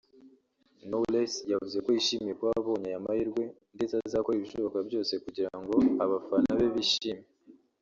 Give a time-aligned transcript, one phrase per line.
[0.87, 3.43] Knowless yavuze ko yishimiye kuba abonye aya mahirwe
[3.75, 7.23] ndetse azakora ibishoboka byose kugira ngo abafana be bishime